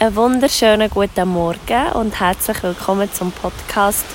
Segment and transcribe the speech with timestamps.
[0.00, 4.06] Einen wunderschönen guten Morgen und herzlich willkommen zum Podcast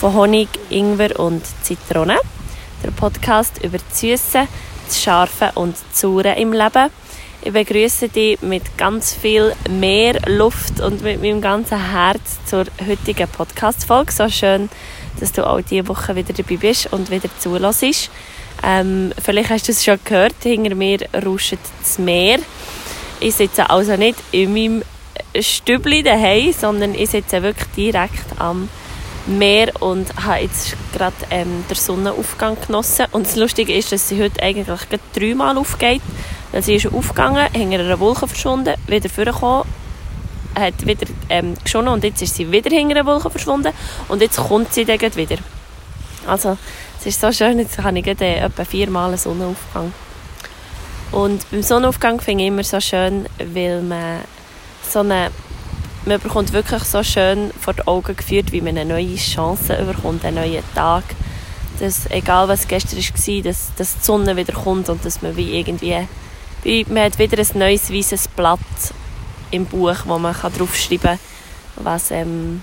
[0.00, 2.18] von Honig, Ingwer und Zitrone.
[2.82, 4.48] Der Podcast über das Süße,
[4.84, 6.90] das Scharfe und das Saure im Leben.
[7.40, 13.28] Ich begrüße dich mit ganz viel mehr Luft und mit meinem ganzen Herz zur heutigen
[13.28, 14.10] Podcast-Folge.
[14.10, 14.68] So schön,
[15.20, 18.10] dass du auch diese Woche wieder dabei bist und wieder zulässt.
[18.64, 22.40] Ähm, vielleicht hast du es schon gehört, hinter mir rauscht das Meer.
[23.20, 24.82] Ich sitze also nicht in meinem
[25.40, 28.68] Stübli daheim, sondern ich sitze wirklich direkt am
[29.26, 33.06] Meer und habe jetzt gerade ähm, den Sonnenaufgang genossen.
[33.12, 34.66] Und das Lustige ist, dass sie heute eigentlich
[35.14, 36.00] dreimal aufgeht.
[36.50, 39.64] Weil sie ist aufgegangen, hinter einer Wolke verschwunden, wieder vorgekommen,
[40.58, 43.72] hat wieder ähm, geschonnen und jetzt ist sie wieder hinter einer Wolke verschwunden
[44.08, 45.36] und jetzt kommt sie dann wieder.
[46.26, 46.56] Also
[46.98, 49.92] es ist so schön, jetzt habe ich gerade äh, etwa viermal einen Sonnenaufgang.
[51.12, 54.20] Und beim Sonnenaufgang finde ich immer so schön, weil man
[54.88, 55.30] so eine,
[56.06, 60.24] man bekommt wirklich so schön vor die Augen geführt, wie man eine neue Chance bekommt,
[60.24, 61.04] einen neuen Tag.
[61.80, 65.58] Dass, egal was gestern war, dass, dass die Sonne wieder kommt und dass man wie
[65.58, 65.96] irgendwie,
[66.64, 68.58] wie, man hat wieder ein neues weißes Blatt
[69.50, 71.18] im Buch, wo man kann draufschreiben kann,
[71.76, 72.62] was, ähm,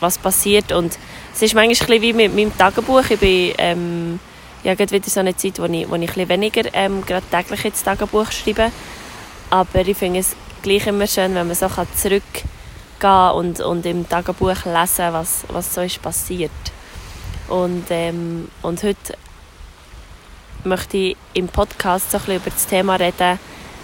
[0.00, 0.72] was passiert.
[0.72, 0.98] Und
[1.34, 3.10] es ist manchmal ein wie mit meinem Tagebuch.
[3.10, 4.20] Ich bin, ähm,
[4.62, 7.82] ja, wieder so eine Zeit, wo ich, wo ich ein weniger ähm, gerade täglich ins
[7.82, 8.70] Tagebuch schreibe.
[9.50, 12.48] Aber ich finde es gleich immer schön, wenn man so zurückgehen
[12.98, 16.50] kann und, und im Tagebuch lesen, was, was so ist passiert.
[17.48, 19.18] Und, ähm, und heute
[20.64, 23.38] möchte ich im Podcast so ein über das Thema reden,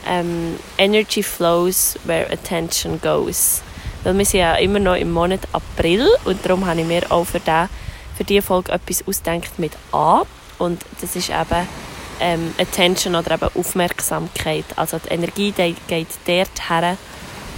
[0.08, 3.60] ähm, Energy flows where attention goes.
[4.02, 7.26] Weil wir sind ja immer noch im Monat April und darum habe ich mir auch
[7.26, 7.68] für, den,
[8.16, 10.22] für diese Folge etwas ausgedacht mit A.
[10.58, 11.68] Und das ist eben
[12.20, 14.64] ähm, Attention oder eben Aufmerksamkeit.
[14.76, 16.96] Also die Energie die geht dort her,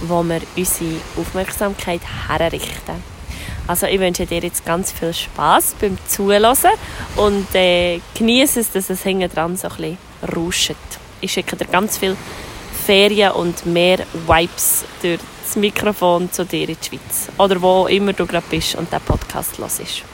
[0.01, 3.03] wo wir unsere Aufmerksamkeit herrichten.
[3.67, 6.55] Also ich wünsche dir jetzt ganz viel Spaß beim Zuhören
[7.15, 9.97] und äh, genieße es, dass es hinten dran so ein bisschen
[10.35, 10.75] rauscht.
[11.21, 12.17] Ich schicke dir ganz viel
[12.85, 17.29] Ferien und mehr Vibes durch das Mikrofon zu dir in die Schweiz.
[17.37, 20.12] Oder wo immer du gerade bist und der Podcast hörst.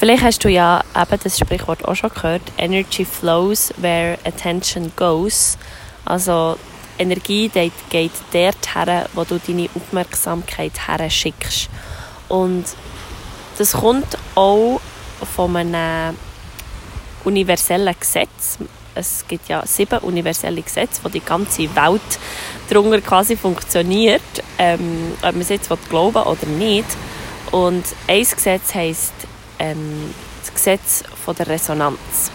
[0.00, 2.40] Vielleicht hast du ja eben das Sprichwort auch schon gehört.
[2.56, 5.58] Energy flows where attention goes.
[6.06, 6.56] Also
[6.98, 11.68] Energie geht dort her, wo du deine Aufmerksamkeit her schickst.
[12.30, 12.64] Und
[13.58, 14.80] das kommt auch
[15.36, 16.16] von einem
[17.24, 18.56] universellen Gesetz.
[18.94, 22.00] Es gibt ja sieben universelle Gesetze, wo die ganze Welt
[22.70, 24.22] darunter quasi funktioniert,
[24.56, 26.88] ähm, ob man es jetzt glauben oder nicht.
[27.50, 29.12] Und ein Gesetz heisst
[29.60, 32.32] ähm, das Gesetz von der Resonanz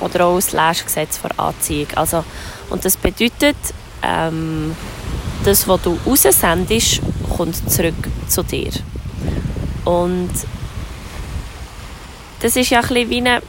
[0.00, 1.88] oder auch das Lashgesetz von Anziehung.
[1.94, 2.24] Also,
[2.70, 3.56] und das bedeutet,
[4.02, 4.74] ähm,
[5.44, 7.00] das, was du raussendest,
[7.36, 7.94] kommt zurück
[8.28, 8.70] zu dir.
[9.84, 10.30] Und
[12.40, 13.42] das ist ja ein bisschen wie eine,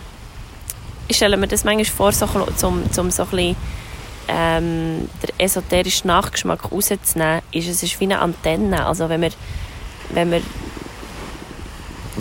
[1.07, 3.55] ich stelle mir das manchmal vor, so, zum, zum so ein bisschen,
[4.27, 8.85] ähm, den esoterischen Nachgeschmack rauszunehmen, ist es ist wie eine Antenne.
[8.85, 9.31] Also wenn wir,
[10.11, 10.41] wenn wir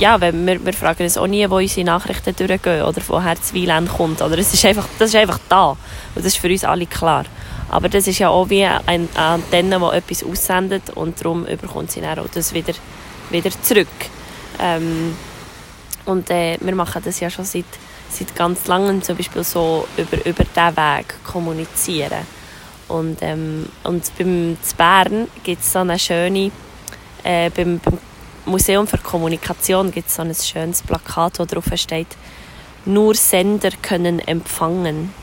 [0.02, 3.86] ja, wir, wir fragen uns auch nie, wo unsere Nachrichten durchgehen oder woher das WLAN
[3.86, 4.20] kommt.
[4.20, 5.70] Oder es ist einfach, das ist einfach da.
[5.70, 5.78] Und
[6.16, 7.24] das ist für uns alle klar.
[7.68, 12.00] Aber das ist ja auch wie eine Antenne, die etwas aussendet und darum bekommt sie
[12.00, 12.74] dann auch das wieder,
[13.30, 13.86] wieder zurück.
[14.60, 15.16] Ähm,
[16.04, 17.64] und äh, wir machen das ja schon seit,
[18.10, 22.26] seit ganz langem, zum Beispiel so über, über diesen Weg kommunizieren.
[22.88, 26.50] Und, ähm, und beim Bern gibt es so eine schöne,
[27.22, 27.98] äh, beim, beim
[28.44, 32.08] Museum für Kommunikation gibt es so ein schönes Plakat, wo drauf steht,
[32.84, 35.14] nur Sender können empfangen.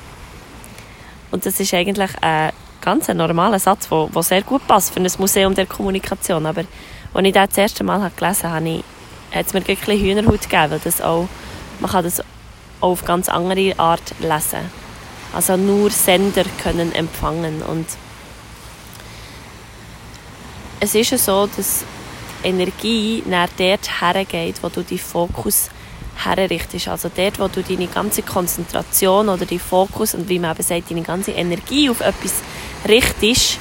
[1.32, 5.54] Und das ist eigentlich ein ganz normaler Satz, der, sehr gut passt für ein Museum
[5.54, 6.46] der Kommunikation.
[6.46, 6.64] Aber
[7.14, 8.84] als ich das, das erste Mal gelesen habe,
[9.32, 11.28] hat es mir ein bisschen Hühnerhaut gegeben, weil das auch,
[11.80, 14.72] man kann das auch auf ganz andere Art lesen.
[15.34, 17.62] Also nur Sender können empfangen.
[17.62, 17.86] Und
[20.80, 21.84] es ist ja so, dass
[22.44, 25.70] Energie nach dort hergeht, wo du deinen Fokus
[26.24, 26.88] herrichtest.
[26.88, 30.92] Also dort, wo du deine ganze Konzentration oder deinen Fokus und wie man eben sagt,
[30.92, 32.36] deine ganze Energie auf etwas
[32.88, 33.58] richtest,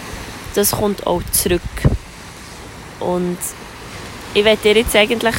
[0.54, 1.60] das kommt auch zurück.
[3.00, 3.38] Und
[4.34, 5.34] ich werde dir jetzt eigentlich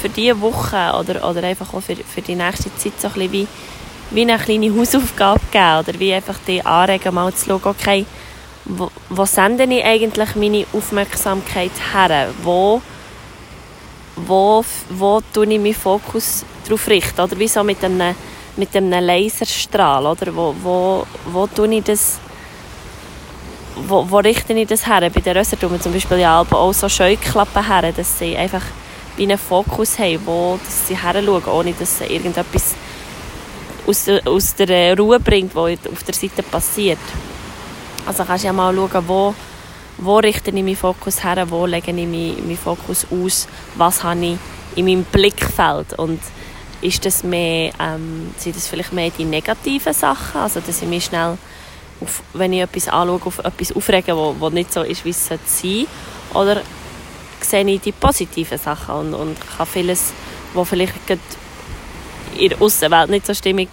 [0.00, 3.32] für diese Woche oder, oder einfach auch für, für die nächste Zeit so ein bisschen
[3.32, 3.46] wie,
[4.10, 8.06] wie eine kleine Hausaufgabe geben oder wie einfach die anregen, mal zu schauen, okay,
[8.64, 12.28] wo, wo sende ich eigentlich meine Aufmerksamkeit her?
[12.42, 12.82] Wo,
[14.16, 17.20] wo, wo tue ich meinen Fokus darauf richten?
[17.20, 18.14] Oder wie so mit einem,
[18.56, 20.06] mit einem Laserstrahl?
[20.06, 22.20] Oder wo, wo, wo tue ich das
[23.86, 25.08] wo, wo richte ich das her?
[25.10, 28.62] Bei den Rössern zum Beispiel ja auch so Scheuklappen her, dass sie einfach
[29.16, 32.74] wie einen Fokus haben, wo dass sie her schauen, ohne dass irgendetwas
[33.86, 36.98] aus, aus der Ruhe bringt, was auf der Seite passiert.
[38.08, 39.34] Also kannst ja mal schauen, wo,
[39.98, 44.24] wo richte ich meinen Fokus her, wo lege ich meinen, meinen Fokus aus, was habe
[44.24, 44.38] ich
[44.76, 45.92] in meinem Blickfeld.
[45.98, 46.18] Und
[46.80, 51.04] ist das mehr, ähm, sind das vielleicht mehr die negativen Sachen, also dass ich mich
[51.04, 51.36] schnell,
[52.00, 55.26] auf, wenn ich etwas anschaue, auf etwas aufrege, wo, wo nicht so ist, wie es
[55.26, 55.38] sein.
[55.44, 55.86] Sollte,
[56.32, 56.62] oder
[57.42, 60.14] sehe ich die positiven Sachen und, und kann vieles,
[60.54, 60.94] was vielleicht
[62.38, 63.68] in der Außenwelt nicht so stimmig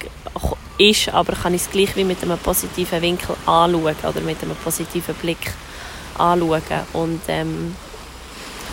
[0.78, 4.56] ist, aber kann ich es gleich wie mit einem positiven Winkel anschauen oder mit einem
[4.56, 5.54] positiven Blick
[6.18, 6.62] anschauen
[6.94, 7.76] und, ähm,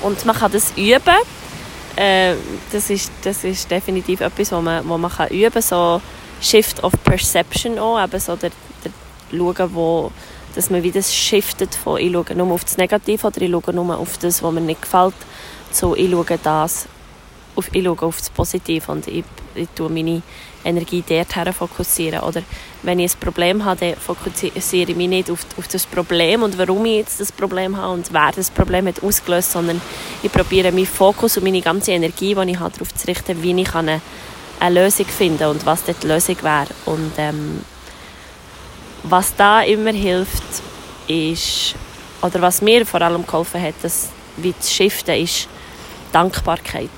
[0.03, 1.17] und man kann das üben
[1.97, 2.35] äh,
[2.71, 5.63] das, ist, das ist definitiv etwas, was man, wo man kann üben kann.
[5.63, 6.01] So
[6.41, 8.51] Shift of Perception auch, eben so der,
[8.85, 8.93] der
[9.31, 10.11] Schauen, wo,
[10.55, 13.99] dass man wieder shiftet von ich schaue nur auf das Negative oder ich schaue nur
[13.99, 15.15] auf das, was mir nicht gefällt,
[15.71, 16.87] zu ich schaue das,
[17.55, 20.23] auf, ich schaue auf das Positive und ich, ich tue meine
[20.65, 22.21] Energie dorthin fokussieren.
[22.21, 22.43] Oder
[22.83, 26.85] wenn ich ein Problem habe, fokussiere ich mich nicht auf, auf das Problem und warum
[26.85, 29.81] ich jetzt das Problem habe und wer das Problem hat ausgelöst, sondern
[30.23, 33.61] ich probiere meinen Fokus und meine ganze Energie, die ich habe, darauf zu richten, wie
[33.61, 34.01] ich eine,
[34.61, 36.69] eine Lösung finde und was dort die Lösung wäre.
[36.87, 37.61] Und ähm,
[39.05, 40.43] was da immer hilft,
[41.09, 41.75] ist,
[42.23, 45.49] oder was mir vor allem geholfen hat, das wie zu shiften, ist
[46.13, 46.91] Dankbarkeit.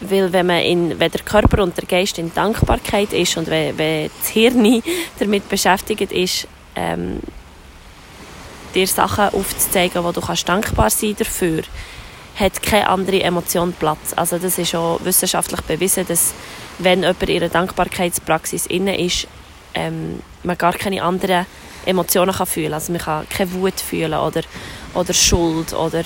[0.00, 3.76] Weil wenn, man in, wenn der Körper und der Geist in Dankbarkeit ist und wenn,
[3.78, 4.82] wenn das Hirn
[5.18, 7.20] damit beschäftigt ist, ähm,
[8.74, 11.62] dir Sachen aufzuzeigen, wo du kannst dankbar sein dafür,
[12.38, 14.12] hat keine andere Emotion Platz.
[14.14, 16.34] Also das ist auch wissenschaftlich bewiesen, dass
[16.78, 19.26] wenn jemand in einer Dankbarkeitspraxis inne ist,
[19.74, 21.46] ähm, man gar keine anderen
[21.86, 22.74] Emotionen kann fühlen.
[22.74, 24.42] Also man kann keine Wut fühlen oder,
[24.94, 26.04] oder Schuld oder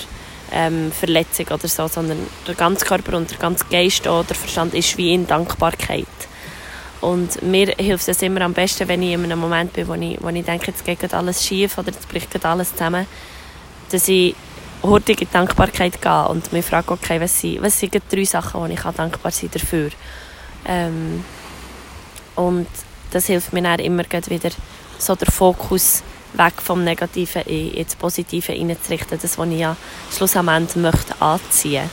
[0.51, 2.17] ähm, Verletzung oder so, sondern
[2.47, 6.05] der ganze Körper und der ganze Geist oder Verstand ist wie in Dankbarkeit.
[7.01, 10.21] Und mir hilft es immer am besten, wenn ich in einem Moment bin, wo ich,
[10.21, 13.07] wo ich denke, jetzt geht alles schief oder jetzt bricht alles zusammen,
[13.91, 14.35] dass ich
[14.83, 18.73] hurtig in Dankbarkeit gehe und mich frage, okay, was sind, was sind drei Sachen, die
[18.73, 19.89] ich dankbar sein kann dafür.
[20.65, 21.25] Ähm,
[22.35, 22.67] und
[23.11, 24.49] das hilft mir dann immer wieder
[24.97, 29.75] so der Fokus weg vom Negativen in, in das Positive hineinzurichten, das, was ich ja
[30.15, 31.89] schlussendlich möchte anziehen.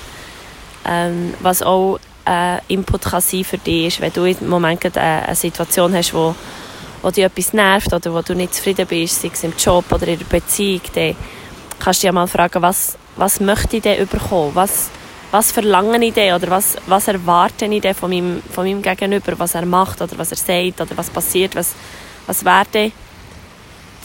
[0.86, 5.26] Ähm, Was auch äh, Input kann sein für dich ist, wenn du im Moment eine,
[5.26, 6.34] eine Situation hast, wo,
[7.02, 10.08] wo dich etwas nervt oder wo du nicht zufrieden bist, sei es im Job oder
[10.08, 11.16] in der Beziehung, dann
[11.78, 14.54] kannst du dich mal fragen, was, was möchte ich denn überkommen?
[14.54, 14.90] Was,
[15.30, 19.38] was verlange ich denn oder was, was erwarte ich denn von meinem, von meinem Gegenüber,
[19.38, 21.74] was er macht oder was er sagt oder was passiert, was,
[22.26, 22.92] was wäre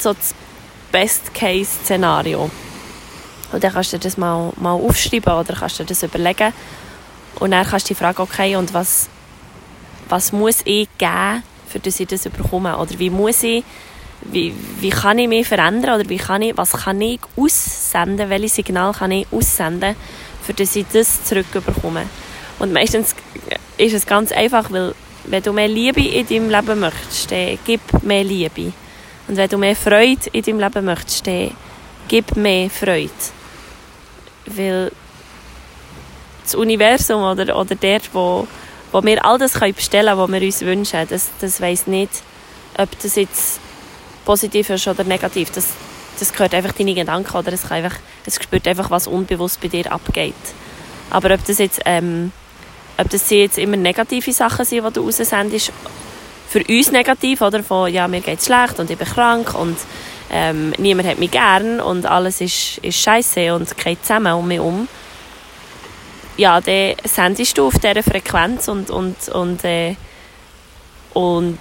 [0.04, 0.36] so das
[0.92, 2.50] Best-Case-Szenario.
[3.52, 6.54] Und dann kannst du das mal, mal aufschreiben oder kannst du das überlegen.
[7.40, 9.10] Und dann kannst du dich fragen, okay, und was,
[10.10, 12.78] was muss ich geben, für dass ich das bekomme?
[12.78, 13.64] Oder wie muss ich,
[14.22, 16.00] wie, wie kann ich mich verändern?
[16.00, 18.30] Oder wie kann ich, was kann ich aussenden?
[18.30, 19.96] Welche Signal kann ich aussenden,
[20.42, 22.06] für dass ich das zurückbekomme?
[22.60, 23.16] Und meistens
[23.78, 24.94] ist es ganz einfach, weil
[25.26, 28.74] wenn du mehr Liebe in deinem Leben möchtest, dann gib mehr Liebe.
[29.28, 31.52] Und wenn du mehr Freude in deinem Leben möchtest, dann
[32.08, 33.10] gib mehr Freude.
[34.46, 34.92] Weil
[36.44, 38.48] das Universum oder, oder dort, wo,
[38.92, 42.12] wo wir all das bestellen können, was wir uns wünschen, das, das weiss nicht,
[42.78, 43.60] ob das jetzt
[44.26, 45.52] positiv ist oder negativ.
[45.52, 45.68] Das,
[46.20, 49.92] das gehört einfach deine Gedanken oder es, einfach, es spürt einfach, was unbewusst bei dir
[49.92, 50.36] abgeht.
[51.10, 52.32] Aber ob das jetzt, ähm,
[52.98, 55.72] ob das jetzt immer negative Sachen sind, die du raussendest,
[56.54, 57.64] für uns negativ, oder?
[57.64, 59.76] Von, ja, mir geht's schlecht und ich bin krank und
[60.30, 64.60] ähm, niemand hat mich gern und alles ist, ist scheiße und geht zusammen um mich
[64.60, 64.88] um.
[66.38, 69.96] Ja, dann sendest du auf dieser Frequenz und, und, und, äh,
[71.16, 71.58] und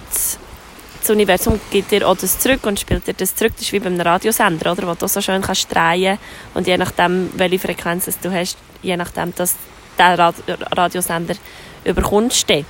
[0.99, 3.53] das Universum gibt dir auch das zurück und spielt dir das zurück.
[3.55, 4.87] Das ist wie beim Radiosender, oder?
[4.87, 6.19] Wo du so schön kannst drehen
[6.53, 9.55] und je nachdem, welche Frequenz du hast, je nachdem, dass
[9.97, 10.33] der
[10.71, 11.35] Radiosender
[11.83, 12.63] überkommst du.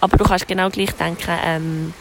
[0.00, 1.94] Aber du kannst genau gleich denken, ähm,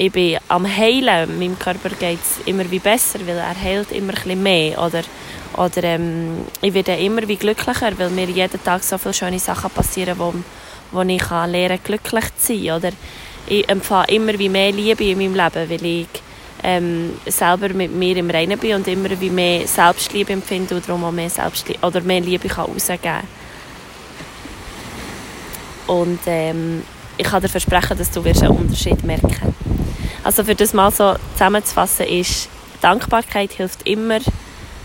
[0.00, 4.12] ich bin am Heilen, meinem Körper geht es immer wie besser, weil er heilt immer
[4.24, 4.80] ein mehr.
[4.80, 5.02] Oder,
[5.56, 9.70] oder ähm, ich werde immer wie glücklicher, weil mir jeden Tag so viele schöne Sachen
[9.70, 10.32] passieren, wo,
[10.92, 12.70] wo ich kann lernen glücklich zu sein.
[12.70, 12.92] Oder
[13.48, 16.06] ich empfange immer wie mehr Liebe in meinem Leben, weil ich
[16.62, 21.04] ähm, selber mit mir im Reinen bin und immer wie mehr Selbstliebe empfinde und darum
[21.04, 23.22] auch mehr, Selbstliebe, oder mehr Liebe kann rausgeben kann.
[25.88, 26.82] Und ähm,
[27.16, 29.54] ich kann dir versprechen, dass du einen Unterschied merken.
[30.22, 32.48] Also für das mal so zusammenzufassen ist,
[32.80, 34.18] Dankbarkeit hilft immer,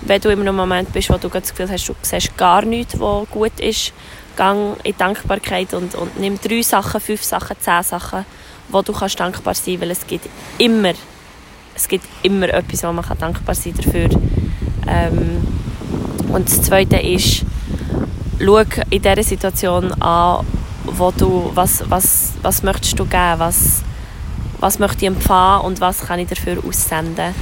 [0.01, 2.99] wenn du in einem Moment bist, wo du das Gefühl hast, du siehst gar nichts,
[2.99, 3.93] was gut ist,
[4.35, 8.25] gang in Dankbarkeit und, und nimm drei Sachen, fünf Sachen, zehn Sachen,
[8.69, 10.93] wo du kannst dankbar sein, weil es gibt immer,
[11.75, 14.09] es gibt immer etwas, wo man kann dankbar sein dafür.
[14.87, 15.47] Ähm,
[16.29, 17.45] und das Zweite ist,
[18.39, 18.57] schau
[18.89, 20.45] in dieser Situation an,
[20.85, 23.83] wo du, was, was, was möchtest du geben, was,
[24.59, 27.33] was möchte ich empfangen und was kann ich dafür aussenden.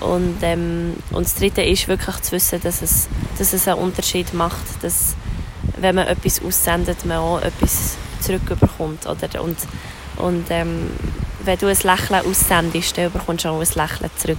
[0.00, 3.08] Und, ähm, und das Dritte ist wirklich zu wissen, dass es,
[3.38, 5.14] dass es einen Unterschied macht, dass
[5.76, 9.06] wenn man etwas aussendet, man auch etwas zurückbekommt.
[9.06, 9.42] Oder?
[9.42, 9.58] Und,
[10.16, 10.90] und ähm,
[11.44, 14.38] wenn du ein Lächeln aussendest, dann bekommst du auch ein Lächeln zurück.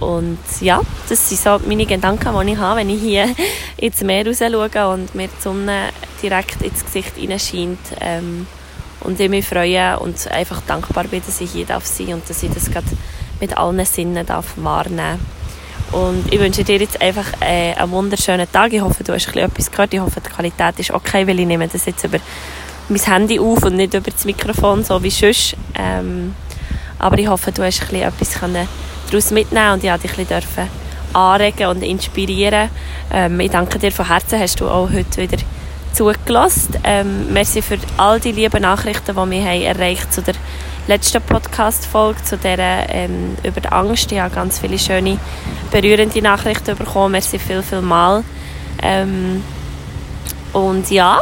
[0.00, 3.34] Und ja, das sind so meine Gedanken, die ich habe, wenn ich hier
[3.78, 5.90] ins Meer raus schaue und mir die Sonne
[6.28, 7.78] direkt ins Gesicht hineinscheint.
[8.00, 8.46] Ähm,
[9.00, 12.42] und ich mich freue und einfach dankbar bin, dass ich hier darf sein und dass
[12.42, 12.86] ich das gerade
[13.40, 15.20] mit allen Sinnen darf wahrnehmen
[15.92, 18.72] Und ich wünsche dir jetzt einfach äh, einen wunderschönen Tag.
[18.72, 19.94] Ich hoffe, du hast etwas gehört.
[19.94, 22.18] Ich hoffe, die Qualität ist okay, weil ich nehme das jetzt über
[22.88, 25.56] mein Handy auf und nicht über das Mikrofon, so wie sonst.
[25.78, 26.34] Ähm,
[26.98, 28.66] aber ich hoffe, du hast ein etwas können
[29.10, 30.68] daraus mitnehmen und ich durfte dich ein bisschen
[31.12, 32.70] anregen und inspirieren.
[33.12, 35.36] Ähm, ich danke dir von Herzen, hast du auch heute wieder
[35.96, 36.76] zugelassen.
[36.84, 40.34] Ähm, merci für all die lieben Nachrichten, die wir haben erreicht zu der
[40.86, 42.58] letzten Podcast-Folge, zu der
[42.90, 44.12] ähm, über die Angst.
[44.12, 45.18] Ich habe ganz viele schöne,
[45.70, 47.12] berührende Nachrichten bekommen.
[47.12, 48.24] Merci viel, viel mal.
[48.82, 49.42] Ähm,
[50.52, 51.18] und ja,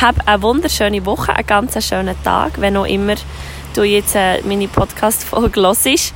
[0.00, 3.14] hab eine wunderschöne Woche, einen ganz schönen Tag, wenn auch immer
[3.74, 6.12] du jetzt äh, meine Podcast-Folge hörst.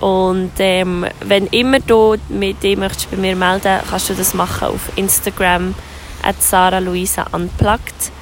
[0.00, 4.68] Und ähm, wenn immer du mit dir möchtest bei mir melden, kannst du das machen
[4.68, 5.74] auf Instagram
[6.24, 8.12] at Sarah Luisa Unplugged.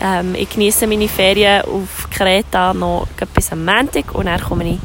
[0.00, 4.78] Ähm, ich genieße meine Ferien auf Kreta noch bis am Montag und dann komme ich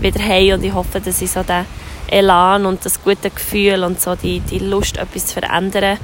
[0.00, 1.64] wieder heim und ich hoffe, dass ich so den
[2.08, 5.98] Elan und das gute Gefühl und so die, die Lust, etwas zu verändern,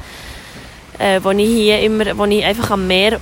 [0.99, 3.21] äh, wo ich hier immer, wo ich einfach am Meer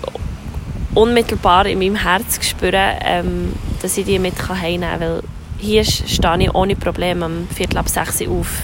[0.95, 3.53] unmittelbar in meinem Herz spüre, ähm,
[3.83, 5.23] dass ich die mit heimnehmen kann, weil
[5.59, 8.63] hier stehe ich ohne Probleme am Viertel ab sechs auf,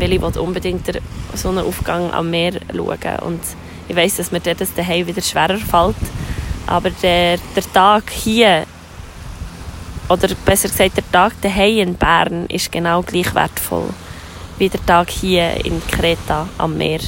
[0.00, 1.00] weil ich unbedingt den
[1.34, 3.40] Sonnenaufgang am Meer schauen und
[3.88, 5.96] ich weiß, dass mir das daheim wieder schwerer fällt,
[6.66, 8.64] aber der, der Tag hier
[10.08, 13.90] oder besser gesagt der Tag daheim in Bern ist genau gleich wertvoll
[14.58, 17.00] wie der Tag hier in Kreta am Meer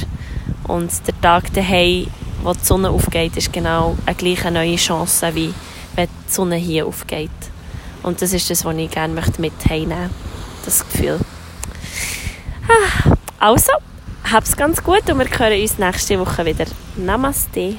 [0.63, 2.07] und der Tag daheim,
[2.43, 5.53] wo die Sonne aufgeht, ist genau eine gleiche neue Chance wie
[5.95, 7.29] wenn die Sonne hier aufgeht.
[8.03, 10.09] Und das ist das, was ich gerne möchte mit heimnehmen
[10.65, 11.19] Das Gefühl.
[12.71, 13.73] Ah, also,
[14.31, 16.65] hab's ganz gut und wir hören uns nächste Woche wieder.
[16.95, 17.75] Namaste.